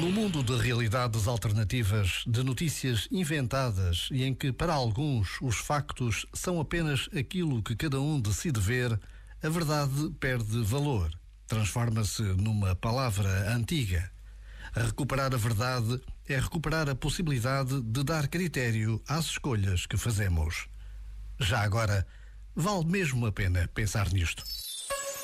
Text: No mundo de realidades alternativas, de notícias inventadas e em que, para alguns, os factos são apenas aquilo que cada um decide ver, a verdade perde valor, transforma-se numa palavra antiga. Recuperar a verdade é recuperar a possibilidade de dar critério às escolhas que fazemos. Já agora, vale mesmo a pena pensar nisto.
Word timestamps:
No 0.00 0.10
mundo 0.10 0.42
de 0.42 0.56
realidades 0.56 1.28
alternativas, 1.28 2.24
de 2.26 2.42
notícias 2.42 3.06
inventadas 3.12 4.08
e 4.10 4.24
em 4.24 4.34
que, 4.34 4.52
para 4.52 4.74
alguns, 4.74 5.40
os 5.40 5.58
factos 5.58 6.26
são 6.34 6.60
apenas 6.60 7.08
aquilo 7.16 7.62
que 7.62 7.76
cada 7.76 8.00
um 8.00 8.20
decide 8.20 8.58
ver, 8.58 8.98
a 9.40 9.48
verdade 9.48 10.10
perde 10.18 10.60
valor, 10.64 11.08
transforma-se 11.46 12.22
numa 12.22 12.74
palavra 12.74 13.54
antiga. 13.54 14.10
Recuperar 14.74 15.32
a 15.32 15.38
verdade 15.38 16.00
é 16.28 16.36
recuperar 16.36 16.88
a 16.88 16.96
possibilidade 16.96 17.80
de 17.80 18.02
dar 18.02 18.26
critério 18.26 19.00
às 19.06 19.26
escolhas 19.26 19.86
que 19.86 19.96
fazemos. 19.96 20.66
Já 21.38 21.60
agora, 21.60 22.04
vale 22.56 22.86
mesmo 22.86 23.24
a 23.24 23.30
pena 23.30 23.70
pensar 23.72 24.12
nisto. 24.12 24.42